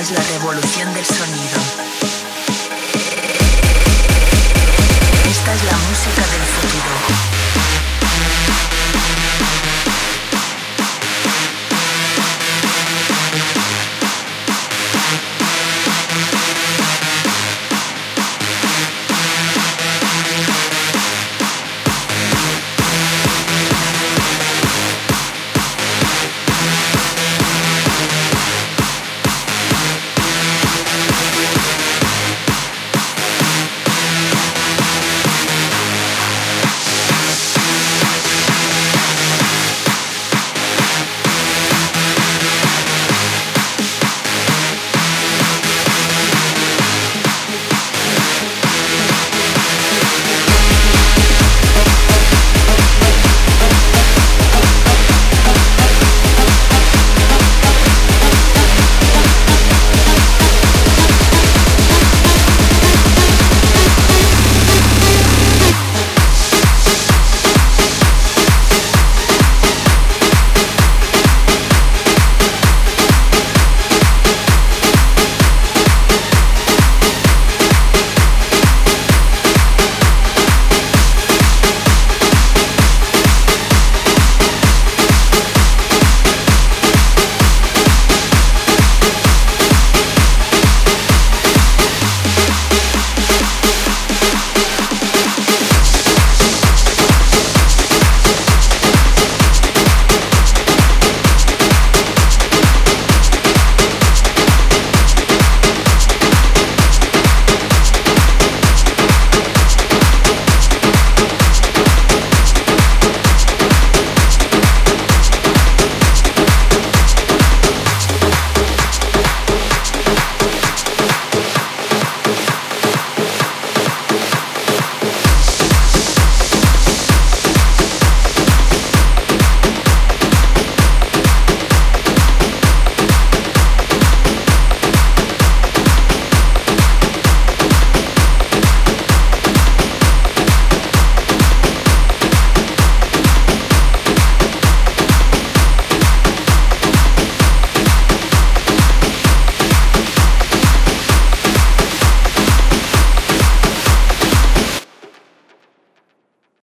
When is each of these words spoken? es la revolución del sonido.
es 0.00 0.10
la 0.10 0.20
revolución 0.22 0.92
del 0.92 1.04
sonido. 1.04 1.93